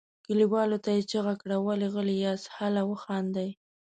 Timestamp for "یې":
0.95-1.01